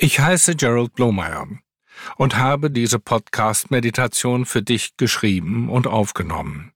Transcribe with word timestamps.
Ich 0.00 0.20
heiße 0.20 0.54
Gerald 0.54 0.94
Blomeyer 0.94 1.48
und 2.16 2.36
habe 2.36 2.70
diese 2.70 3.00
Podcast-Meditation 3.00 4.46
für 4.46 4.62
dich 4.62 4.96
geschrieben 4.96 5.68
und 5.68 5.88
aufgenommen. 5.88 6.72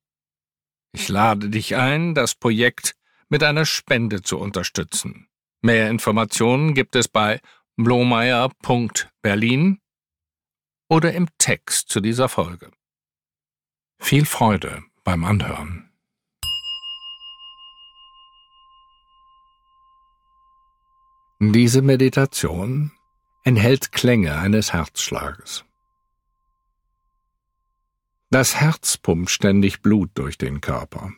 Ich 0.91 1.09
lade 1.09 1.49
dich 1.49 1.77
ein, 1.77 2.17
das 2.17 2.35
Projekt 2.35 2.97
mit 3.29 3.45
einer 3.45 3.65
Spende 3.65 4.23
zu 4.23 4.39
unterstützen. 4.39 5.29
Mehr 5.61 5.89
Informationen 5.89 6.75
gibt 6.75 6.97
es 6.97 7.07
bei 7.07 7.39
blomeyer.berlin 7.77 9.79
oder 10.89 11.13
im 11.13 11.29
Text 11.39 11.91
zu 11.91 12.01
dieser 12.01 12.29
Folge. 12.29 12.73
Viel 14.01 14.27
Freude 14.27 14.83
beim 15.05 15.23
Anhören. 15.23 15.93
Diese 21.39 21.83
Meditation 21.83 22.91
enthält 23.45 23.93
Klänge 23.93 24.39
eines 24.39 24.73
Herzschlages. 24.73 25.65
Das 28.31 28.57
Herz 28.57 28.97
pumpt 28.97 29.31
ständig 29.31 29.83
Blut 29.83 30.11
durch 30.15 30.39
den 30.39 30.61
Körper. 30.61 31.13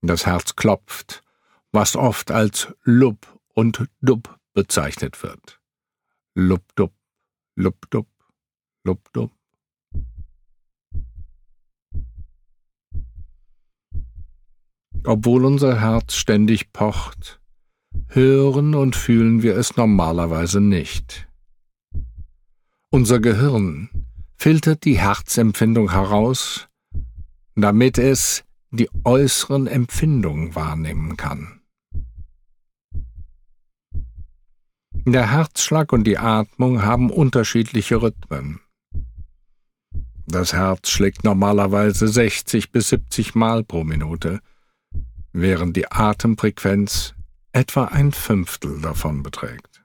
Das 0.00 0.26
Herz 0.26 0.56
klopft, 0.56 1.22
was 1.72 1.96
oft 1.96 2.30
als 2.30 2.68
Lub 2.84 3.38
und 3.54 3.88
Dub 4.00 4.38
bezeichnet 4.54 5.22
wird. 5.22 5.60
Lub-Dub, 6.34 6.94
Lub-Dub, 7.56 8.08
Lub-Dub. 8.84 9.32
Obwohl 15.04 15.44
unser 15.44 15.80
Herz 15.80 16.14
ständig 16.14 16.72
pocht, 16.72 17.37
hören 18.08 18.74
und 18.74 18.96
fühlen 18.96 19.42
wir 19.42 19.56
es 19.56 19.76
normalerweise 19.76 20.60
nicht. 20.60 21.28
Unser 22.90 23.20
Gehirn 23.20 23.90
filtert 24.36 24.84
die 24.84 24.98
Herzempfindung 24.98 25.90
heraus, 25.90 26.68
damit 27.54 27.98
es 27.98 28.44
die 28.70 28.88
äußeren 29.04 29.66
Empfindungen 29.66 30.54
wahrnehmen 30.54 31.16
kann. 31.16 31.60
Der 35.04 35.30
Herzschlag 35.30 35.92
und 35.92 36.04
die 36.04 36.18
Atmung 36.18 36.82
haben 36.82 37.10
unterschiedliche 37.10 38.02
Rhythmen. 38.02 38.60
Das 40.26 40.52
Herz 40.52 40.90
schlägt 40.90 41.24
normalerweise 41.24 42.06
60 42.06 42.70
bis 42.70 42.90
70 42.90 43.34
Mal 43.34 43.64
pro 43.64 43.84
Minute, 43.84 44.40
während 45.32 45.76
die 45.76 45.90
Atemfrequenz 45.90 47.14
etwa 47.58 47.86
ein 47.86 48.12
Fünftel 48.12 48.80
davon 48.80 49.24
beträgt. 49.24 49.84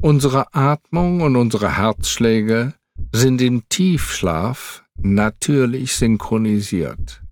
Unsere 0.00 0.54
Atmung 0.54 1.22
und 1.22 1.34
unsere 1.34 1.76
Herzschläge 1.76 2.74
sind 3.10 3.40
im 3.40 3.68
Tiefschlaf 3.68 4.84
natürlich 4.96 5.96
synchronisiert. 5.96 7.24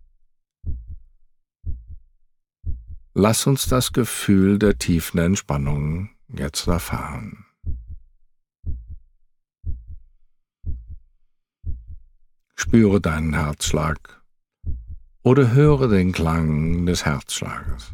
Lass 3.15 3.47
uns 3.47 3.69
das 3.69 3.93
Gefühl 3.93 4.59
der 4.59 4.79
tiefen 4.79 5.19
Entspannung 5.19 6.11
jetzt 6.27 6.67
erfahren. 6.67 7.45
Spüre 12.57 13.01
deinen 13.01 13.35
Herzschlag 13.35 14.20
oder 15.23 15.53
höre 15.53 15.89
den 15.89 16.13
Klang 16.13 16.87
des 16.87 17.05
Herzschlages. 17.05 17.93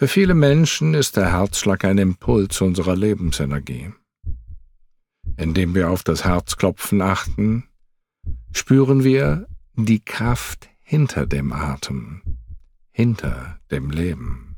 Für 0.00 0.08
viele 0.08 0.32
Menschen 0.32 0.94
ist 0.94 1.18
der 1.18 1.30
Herzschlag 1.30 1.84
ein 1.84 1.98
Impuls 1.98 2.62
unserer 2.62 2.96
Lebensenergie. 2.96 3.92
Indem 5.36 5.74
wir 5.74 5.90
auf 5.90 6.02
das 6.02 6.24
Herzklopfen 6.24 7.02
achten, 7.02 7.68
spüren 8.50 9.04
wir 9.04 9.46
die 9.74 10.00
Kraft 10.00 10.70
hinter 10.80 11.26
dem 11.26 11.52
Atem, 11.52 12.22
hinter 12.90 13.60
dem 13.70 13.90
Leben. 13.90 14.56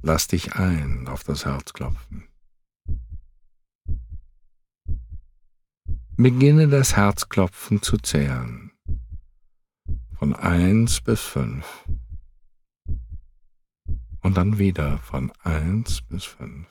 Lass 0.00 0.28
dich 0.28 0.54
ein 0.54 1.08
auf 1.08 1.24
das 1.24 1.44
Herzklopfen. 1.44 2.28
Beginne 6.16 6.68
das 6.68 6.94
Herzklopfen 6.94 7.82
zu 7.82 7.96
zählen. 7.98 8.70
Von 10.16 10.36
eins 10.36 11.00
bis 11.00 11.22
fünf 11.22 11.84
und 14.22 14.36
dann 14.36 14.58
wieder 14.58 14.98
von 14.98 15.32
eins 15.42 16.02
bis 16.02 16.24
fünf. 16.24 16.66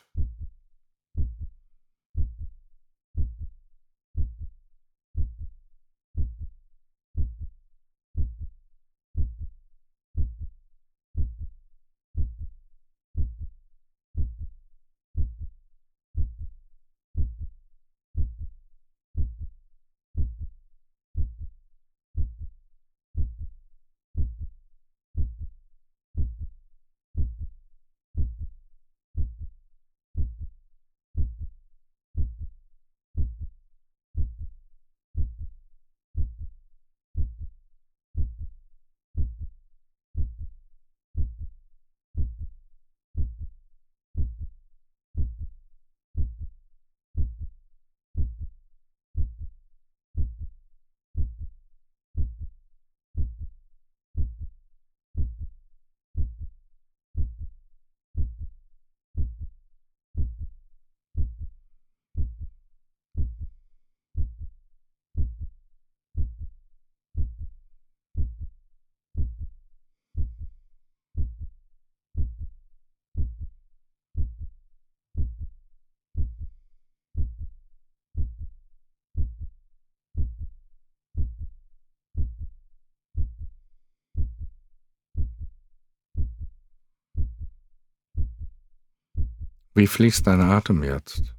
Wie 89.73 89.87
fließt 89.87 90.27
dein 90.27 90.41
Atem 90.41 90.83
jetzt? 90.83 91.35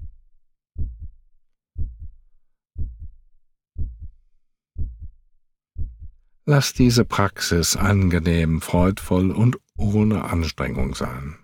Lass 6.44 6.72
diese 6.72 7.04
Praxis 7.04 7.76
angenehm, 7.76 8.60
freudvoll 8.60 9.30
und 9.30 9.58
ohne 9.76 10.24
Anstrengung 10.24 10.94
sein. 10.94 11.41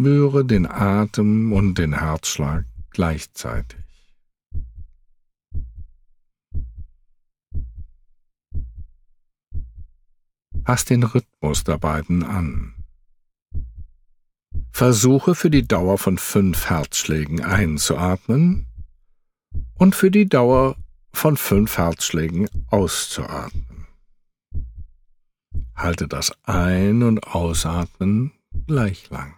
Spüre 0.00 0.44
den 0.44 0.64
Atem 0.64 1.52
und 1.52 1.76
den 1.76 1.92
Herzschlag 1.98 2.64
gleichzeitig. 2.90 3.80
Pass 10.62 10.84
den 10.84 11.02
Rhythmus 11.02 11.64
der 11.64 11.78
beiden 11.78 12.22
an. 12.22 12.74
Versuche 14.70 15.34
für 15.34 15.50
die 15.50 15.66
Dauer 15.66 15.98
von 15.98 16.16
fünf 16.16 16.66
Herzschlägen 16.66 17.44
einzuatmen 17.44 18.68
und 19.74 19.96
für 19.96 20.12
die 20.12 20.28
Dauer 20.28 20.76
von 21.12 21.36
fünf 21.36 21.76
Herzschlägen 21.76 22.48
auszuatmen. 22.68 23.88
Halte 25.74 26.06
das 26.06 26.30
Ein- 26.44 27.02
und 27.02 27.26
Ausatmen 27.26 28.30
gleich 28.68 29.10
lang. 29.10 29.37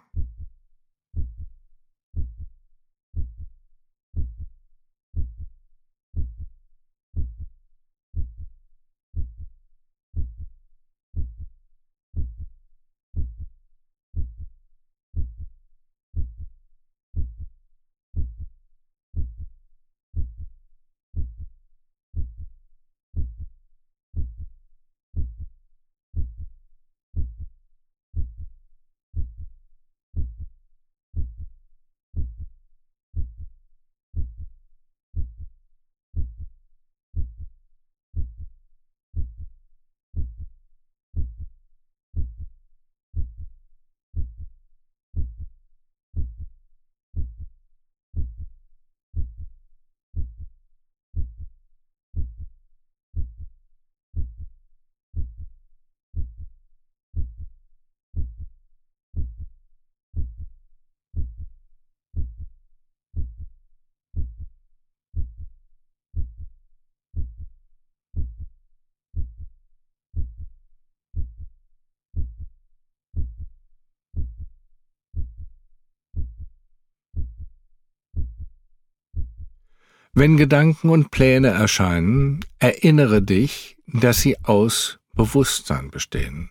Wenn 80.12 80.37
Gedanken 80.37 80.89
und 80.89 81.11
Pläne 81.12 81.49
erscheinen, 81.49 82.41
erinnere 82.59 83.23
dich, 83.23 83.77
dass 83.87 84.21
sie 84.21 84.43
aus 84.43 84.99
Bewusstsein 85.15 85.91
bestehen 85.91 86.51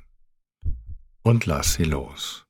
und 1.23 1.45
lass 1.45 1.73
sie 1.73 1.83
los. 1.83 2.45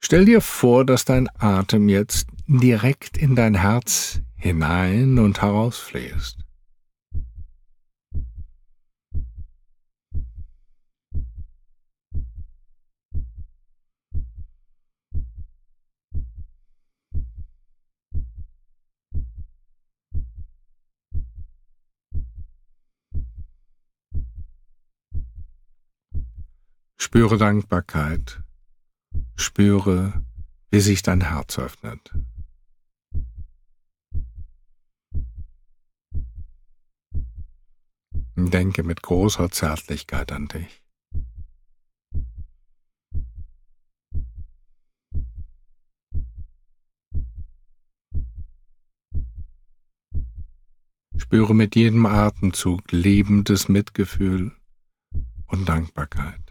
Stell 0.00 0.26
dir 0.26 0.40
vor, 0.40 0.84
dass 0.84 1.04
dein 1.04 1.28
Atem 1.38 1.88
jetzt 1.88 2.28
direkt 2.46 3.16
in 3.16 3.34
dein 3.34 3.54
Herz 3.54 4.20
hinein 4.36 5.18
und 5.18 5.40
herausfließt. 5.42 6.47
Spüre 27.08 27.38
Dankbarkeit. 27.38 28.42
Spüre, 29.34 30.22
wie 30.70 30.80
sich 30.80 31.00
dein 31.00 31.22
Herz 31.22 31.58
öffnet. 31.58 32.12
Denke 38.36 38.82
mit 38.82 39.00
großer 39.00 39.50
Zärtlichkeit 39.50 40.32
an 40.32 40.48
dich. 40.48 40.84
Spüre 51.16 51.54
mit 51.54 51.74
jedem 51.74 52.04
Atemzug 52.04 52.92
lebendes 52.92 53.70
Mitgefühl 53.70 54.52
und 55.46 55.66
Dankbarkeit. 55.66 56.47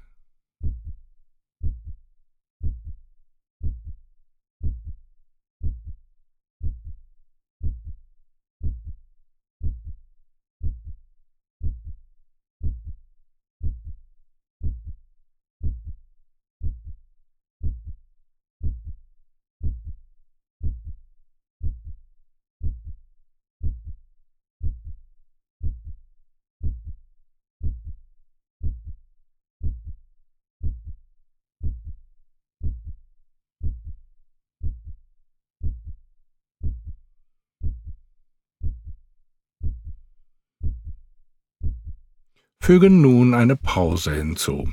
Füge 42.68 42.90
nun 42.90 43.34
eine 43.34 43.56
Pause 43.56 44.14
hinzu. 44.14 44.70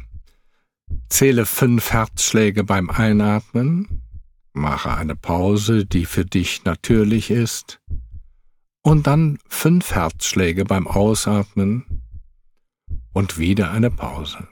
Zähle 1.08 1.46
fünf 1.46 1.92
Herzschläge 1.92 2.64
beim 2.64 2.90
Einatmen, 2.90 4.02
mache 4.52 4.92
eine 4.92 5.14
Pause, 5.14 5.86
die 5.86 6.04
für 6.04 6.24
dich 6.24 6.64
natürlich 6.64 7.30
ist, 7.30 7.80
und 8.82 9.06
dann 9.06 9.38
fünf 9.46 9.94
Herzschläge 9.94 10.64
beim 10.64 10.88
Ausatmen 10.88 12.02
und 13.12 13.38
wieder 13.38 13.70
eine 13.70 13.92
Pause. 13.92 14.48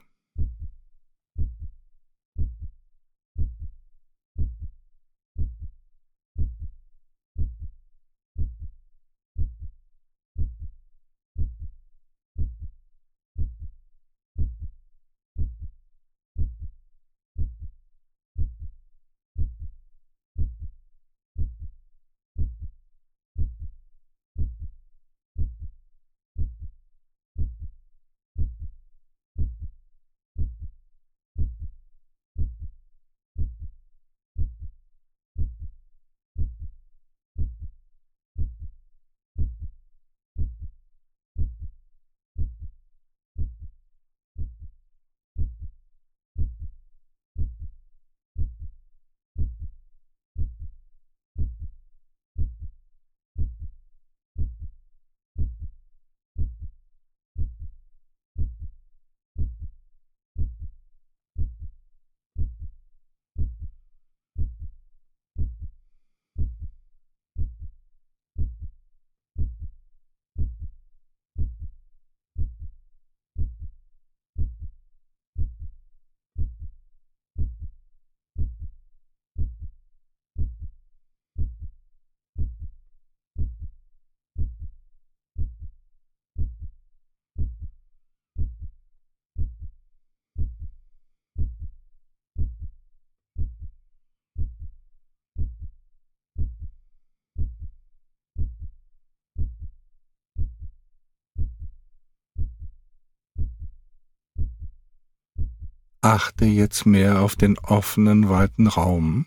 Achte 106.02 106.44
jetzt 106.44 106.84
mehr 106.84 107.20
auf 107.20 107.36
den 107.36 107.58
offenen, 107.58 108.28
weiten 108.28 108.66
Raum, 108.66 109.26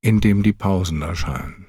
in 0.00 0.20
dem 0.20 0.42
die 0.42 0.52
Pausen 0.52 1.02
erscheinen. 1.02 1.66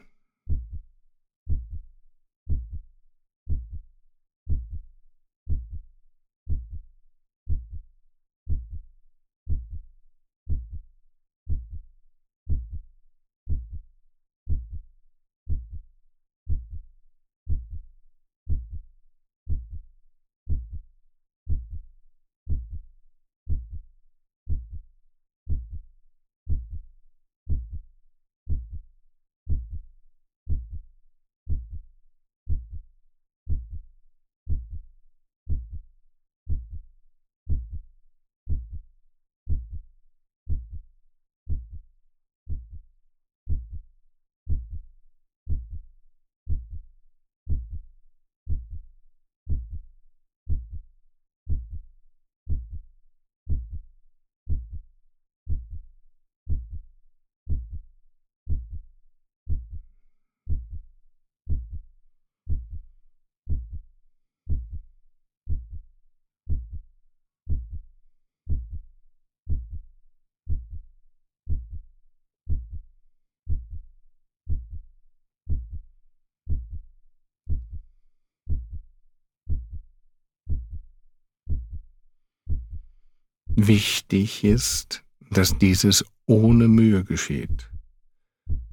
Wichtig 83.67 84.43
ist, 84.43 85.03
dass 85.29 85.57
dieses 85.57 86.03
ohne 86.25 86.67
Mühe 86.67 87.05
geschieht, 87.05 87.69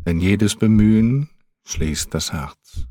denn 0.05 0.19
jedes 0.19 0.57
Bemühen 0.57 1.29
schließt 1.65 2.13
das 2.13 2.33
Herz. 2.33 2.89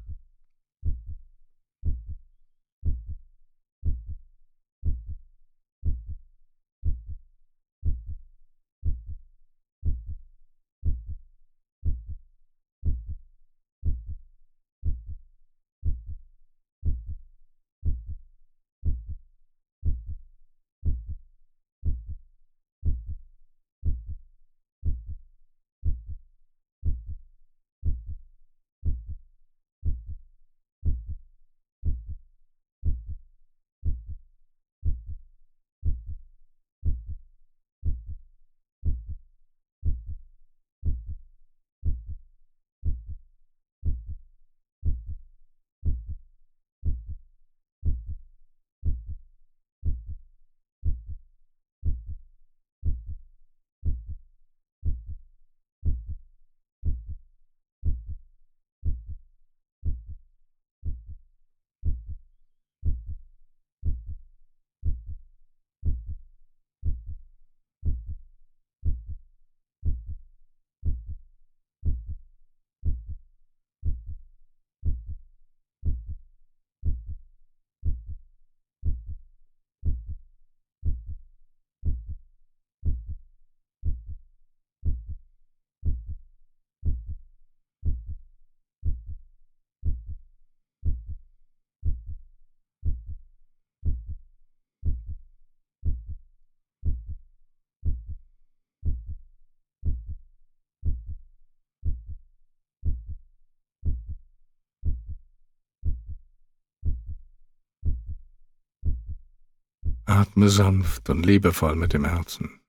Atme 110.19 110.49
sanft 110.49 111.09
und 111.09 111.25
liebevoll 111.25 111.77
mit 111.77 111.93
dem 111.93 112.03
Herzen. 112.03 112.59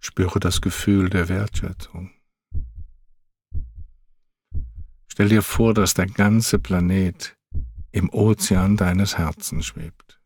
Spüre 0.00 0.40
das 0.40 0.62
Gefühl 0.62 1.10
der 1.10 1.28
Wertschätzung. 1.28 2.10
Stell 5.08 5.28
dir 5.28 5.42
vor, 5.42 5.74
dass 5.74 5.92
der 5.92 6.06
ganze 6.06 6.58
Planet 6.58 7.36
im 7.92 8.08
Ozean 8.08 8.78
deines 8.78 9.18
Herzens 9.18 9.66
schwebt. 9.66 10.18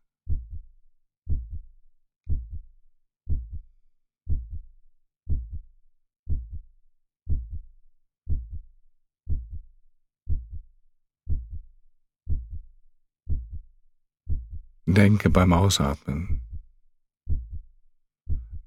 Denke 14.85 15.22
beim 15.33 15.51
Ausatmen. 15.51 16.41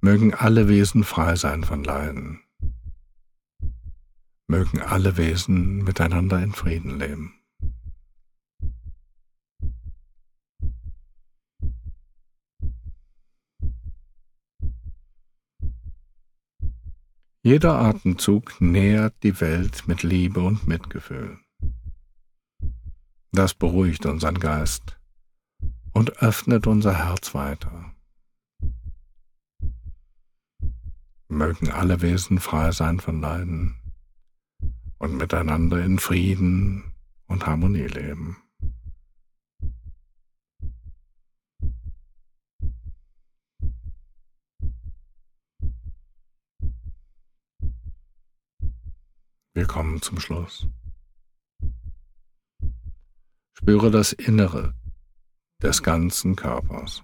Mögen 0.01 0.35
alle 0.35 0.69
Wesen 0.69 1.05
frei 1.05 1.37
sein 1.37 1.65
von 1.65 1.83
Leiden. 1.83 2.41
Mögen 4.49 4.83
alle 4.83 5.17
Wesen 5.17 5.85
miteinander 5.85 6.43
in 6.43 6.53
Frieden 6.53 6.99
leben. 6.99 7.33
Jeder 17.43 17.79
Atemzug 17.79 18.61
nährt 18.61 19.15
die 19.23 19.41
Welt 19.41 19.87
mit 19.87 20.03
Liebe 20.03 20.41
und 20.41 20.67
Mitgefühl. 20.67 21.39
Das 23.31 23.55
beruhigt 23.55 24.05
unseren 24.05 24.41
Geist 24.41 24.99
und 25.97 26.19
öffnet 26.19 26.67
unser 26.67 26.93
Herz 26.93 27.35
weiter. 27.35 27.95
Mögen 31.27 31.71
alle 31.71 32.03
Wesen 32.03 32.39
frei 32.39 32.71
sein 32.71 33.01
von 33.01 33.23
Leiden 33.23 33.81
und 34.99 35.17
miteinander 35.17 35.83
in 35.83 35.99
Frieden 35.99 36.93
und 37.29 37.47
Harmonie 37.47 37.87
leben. 37.87 38.37
Wir 49.55 49.67
kommen 49.67 50.03
zum 50.03 50.21
Schluss. 50.21 50.69
Spüre 53.55 53.91
das 53.91 54.13
Innere 54.13 54.75
des 55.63 55.83
ganzen 55.83 56.37
Körpers. 56.37 57.03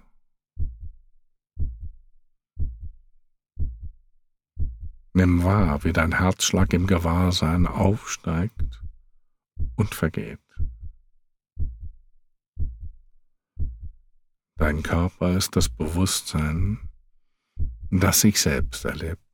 Nimm 5.13 5.43
wahr, 5.43 5.83
wie 5.83 5.93
dein 5.93 6.17
Herzschlag 6.17 6.73
im 6.73 6.87
Gewahrsein 6.87 7.67
aufsteigt 7.67 8.83
und 9.75 9.93
vergeht. 9.93 10.39
Dein 14.57 14.81
Körper 14.81 15.35
ist 15.37 15.55
das 15.55 15.69
Bewusstsein, 15.69 16.79
das 17.91 18.21
sich 18.21 18.39
selbst 18.39 18.85
erlebt. 18.85 19.32